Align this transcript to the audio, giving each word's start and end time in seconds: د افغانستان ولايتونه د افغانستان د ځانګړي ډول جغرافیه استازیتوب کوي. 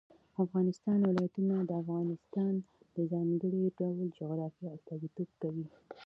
د 0.35 0.37
افغانستان 0.45 0.99
ولايتونه 1.09 1.55
د 1.69 1.71
افغانستان 1.83 2.53
د 2.95 2.97
ځانګړي 3.11 3.63
ډول 3.79 3.99
جغرافیه 4.17 4.69
استازیتوب 4.77 5.29
کوي. 5.41 5.65